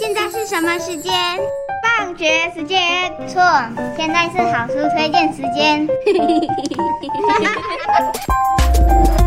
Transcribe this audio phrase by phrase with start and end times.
[0.00, 1.12] 现在是什么时间？
[1.98, 3.12] 放学时间。
[3.28, 3.42] 错，
[3.98, 5.86] 现在是好书推荐时间。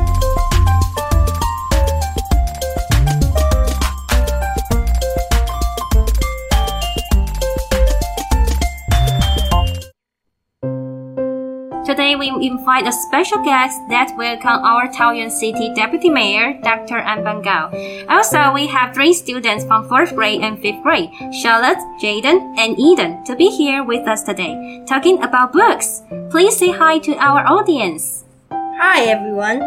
[12.63, 16.97] Today we invite a special guest that will welcome our Taoyuan City Deputy Mayor, Dr.
[16.97, 17.67] An Gao.
[18.07, 23.23] Also, we have three students from 4th grade and 5th grade, Charlotte, Jayden, and Eden,
[23.25, 26.03] to be here with us today, talking about books.
[26.29, 28.23] Please say hi to our audience.
[28.51, 29.59] Hi everyone.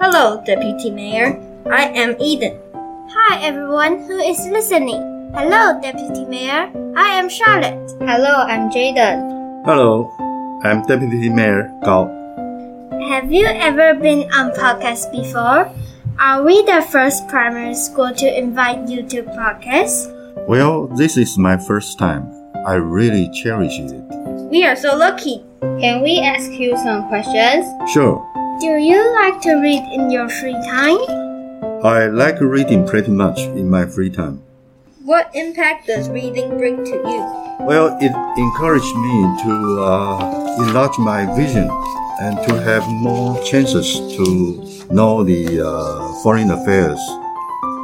[0.00, 1.38] Hello, Deputy Mayor.
[1.70, 2.58] I am Eden.
[3.14, 4.98] Hi everyone who is listening.
[5.38, 6.66] Hello, Deputy Mayor.
[6.96, 7.94] I am Charlotte.
[8.02, 9.62] Hello, I'm Jayden.
[9.64, 10.10] Hello,
[10.64, 12.19] I'm Deputy Mayor Gao.
[13.10, 15.66] Have you ever been on podcast before?
[16.20, 20.14] Are we the first primary school to invite you to podcast?
[20.46, 22.30] Well, this is my first time.
[22.64, 23.98] I really cherish it.
[24.46, 25.42] We are so lucky.
[25.82, 27.66] Can we ask you some questions?
[27.90, 28.22] Sure,
[28.62, 31.02] Do you like to read in your free time?
[31.82, 34.40] I like reading pretty much in my free time.
[35.02, 37.20] What impact does reading bring to you?
[37.66, 41.66] Well, it encouraged me to uh, enlarge my vision
[42.20, 44.60] and to have more chances to
[44.92, 47.00] know the uh, foreign affairs.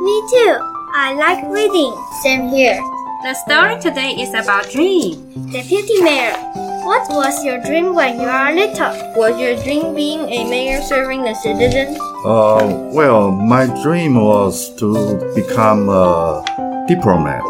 [0.03, 0.57] Me too.
[0.95, 1.93] I like reading.
[2.23, 2.79] Same here.
[3.25, 5.17] The story today is about dream.
[5.51, 6.37] Deputy Mayor,
[6.85, 8.93] what was your dream when you were little?
[9.17, 11.99] Was your dream being a mayor serving the citizens?
[12.25, 16.45] Uh, well, my dream was to become a
[16.87, 17.43] diplomat,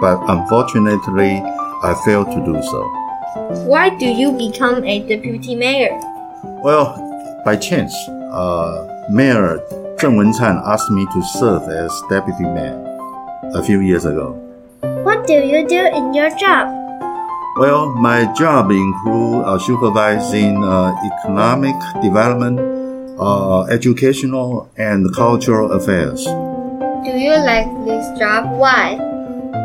[0.00, 1.40] but unfortunately,
[1.82, 2.82] I failed to do so.
[3.66, 5.98] Why do you become a deputy mayor?
[6.62, 6.94] Well,
[7.44, 7.94] by chance,
[8.32, 9.58] uh, Mayor
[9.98, 12.76] Zheng Wencan asked me to serve as deputy mayor
[13.54, 14.32] a few years ago.
[15.04, 16.68] What do you do in your job?
[17.56, 22.60] Well, my job includes uh, supervising uh, economic development,
[23.18, 26.24] uh, educational, and cultural affairs.
[26.26, 28.52] Do you like this job?
[28.58, 28.96] Why?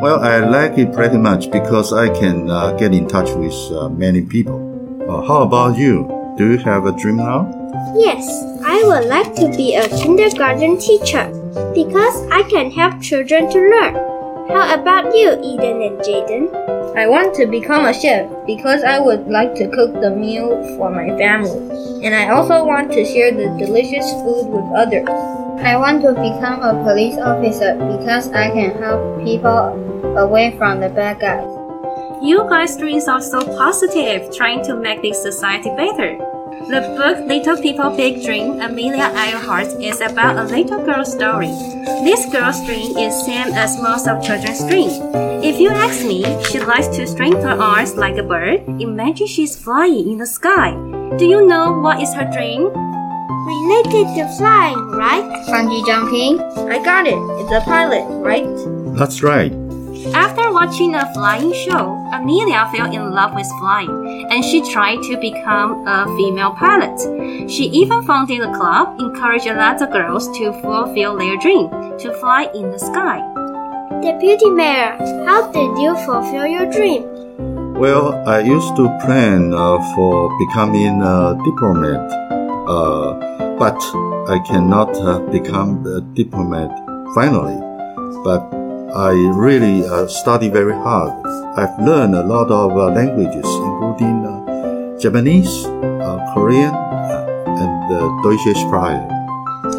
[0.02, 3.90] Well, I like it pretty much because I can uh, get in touch with uh,
[3.90, 4.58] many people.
[5.10, 6.21] Uh, how about you?
[6.42, 7.46] Do you have a dream now?
[7.96, 8.26] Yes,
[8.66, 11.30] I would like to be a kindergarten teacher
[11.76, 13.94] because I can help children to learn.
[14.50, 16.50] How about you, Eden and Jayden?
[16.98, 20.90] I want to become a chef because I would like to cook the meal for
[20.90, 21.62] my family.
[22.04, 25.08] And I also want to share the delicious food with others.
[25.62, 30.90] I want to become a police officer because I can help people away from the
[30.90, 31.46] bad guys.
[32.20, 36.31] You guys' dreams are so positive, trying to make this society better.
[36.70, 41.52] The book Little People Big Dream, Amelia Earhart, is about a little girl's story.
[42.06, 44.94] This girl's dream is same as most of children's dreams.
[45.44, 48.64] If you ask me, she likes to string her arms like a bird.
[48.80, 50.72] Imagine she's flying in the sky.
[51.18, 52.72] Do you know what is her dream?
[52.72, 55.28] Related to flying, right?
[55.52, 56.40] Bungee jumping?
[56.72, 57.20] I got it.
[57.42, 58.48] It's a pilot, right?
[58.96, 59.52] That's right.
[60.16, 65.18] After watching a flying show, Amelia fell in love with flying and she tried to
[65.18, 67.00] become a female pilot.
[67.50, 71.70] She even founded a club, encouraging other girls to fulfill their dream
[72.00, 73.20] to fly in the sky.
[74.02, 77.04] Deputy Mayor, how did you fulfill your dream?
[77.76, 82.12] Well, I used to plan uh, for becoming a diplomat,
[82.70, 83.80] uh, but
[84.30, 86.70] I cannot uh, become a diplomat
[87.16, 87.58] finally.
[88.24, 88.61] But
[88.94, 91.16] I really uh, study very hard.
[91.56, 98.12] I've learned a lot of uh, languages, including uh, Japanese, uh, Korean, uh, and uh,
[98.24, 99.00] Deutsche Sprache.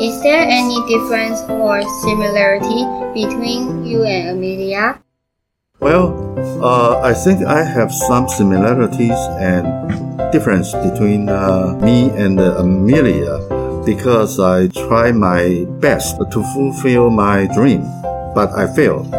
[0.00, 4.98] Is there any difference or similarity between you and Amelia?
[5.80, 6.16] Well,
[6.64, 9.66] uh, I think I have some similarities and
[10.32, 13.44] difference between uh, me and Amelia
[13.84, 17.82] because I try my best to fulfill my dream,
[18.34, 19.11] but I failed.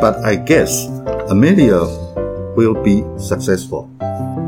[0.00, 0.86] But I guess
[1.28, 1.84] Amelia
[2.56, 3.88] will be successful.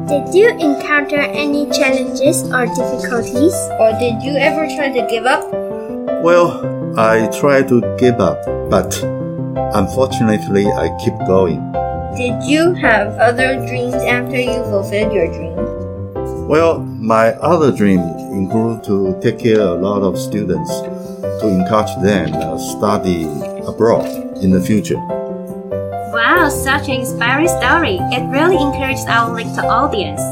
[0.08, 3.54] Did you encounter any challenges or difficulties?
[3.80, 5.50] Or did you ever try to give up?
[6.22, 6.60] Well,
[6.98, 8.92] I tried to give up, but
[9.74, 11.60] unfortunately, I keep going.
[12.16, 15.54] Did you have other dreams after you fulfilled your dream?
[16.46, 18.00] Well, my other dream
[18.30, 20.70] include to take care of a lot of students
[21.44, 23.24] to encourage them uh, study
[23.68, 24.06] abroad
[24.42, 24.96] in the future.
[26.12, 27.98] Wow, such an inspiring story.
[28.12, 30.22] It really encourages our little audience.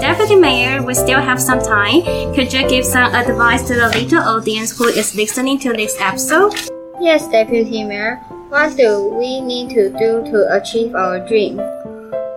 [0.00, 2.02] Deputy Mayor, we still have some time.
[2.34, 6.52] Could you give some advice to the little audience who is listening to this episode?
[7.00, 8.16] Yes, Deputy Mayor.
[8.50, 11.56] What do we need to do to achieve our dream?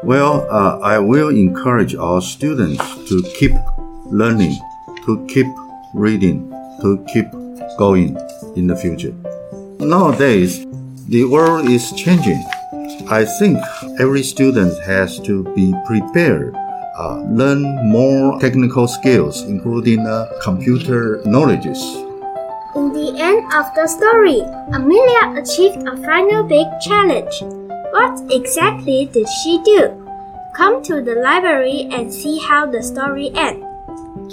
[0.04, 2.80] Well, uh, I will encourage our students
[3.10, 3.54] to keep
[4.06, 4.56] learning,
[5.06, 5.48] to keep
[5.94, 6.50] reading,
[6.82, 7.28] to keep
[7.78, 8.18] going
[8.56, 9.14] in the future.
[9.80, 10.66] Nowadays,
[11.08, 12.44] the world is changing.
[13.10, 13.60] I think
[14.00, 16.56] every student has to be prepared,
[16.98, 21.82] uh, learn more technical skills, including uh, computer knowledges.
[22.76, 24.42] In the end of the story,
[24.74, 27.44] Amelia achieved a final big challenge.
[27.92, 30.00] What exactly did she do?
[30.56, 33.66] Come to the library and see how the story ends.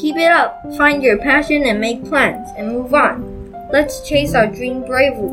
[0.00, 3.29] Keep it up, find your passion and make plans, and move on.
[3.72, 5.30] Let's chase our dream bravely.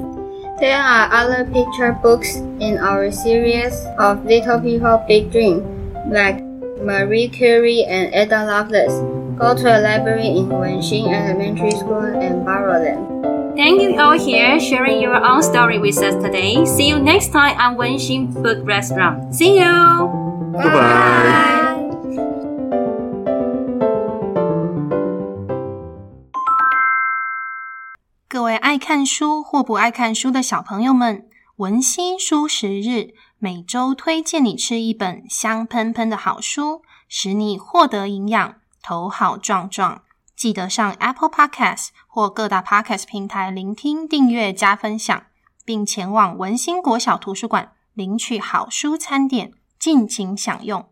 [0.60, 5.62] There are other picture books in our series of Little People Big Dream,
[6.10, 6.42] like
[6.82, 8.94] Marie Curie and Ada Lovelace.
[9.38, 13.56] Go to a library in Wenxin Elementary School and borrow them.
[13.56, 16.66] Thank you all here sharing your own story with us today.
[16.66, 19.34] See you next time on Wenxin Book Restaurant.
[19.34, 19.74] See you!
[20.54, 20.74] Goodbye.
[20.74, 21.54] Bye.
[28.30, 31.26] 各位爱看书或不爱看书的小朋友们，
[31.56, 40.02] 文心书食日每周推荐你吃一本香喷喷的好书，使你获得营养，头好壮壮。
[40.36, 45.24] 记得上 Apple Podcast 或各大 Podcast 平台聆听、订阅、加分享，
[45.64, 50.90] 并前往文心国小图书馆领取好书餐点，尽情享用。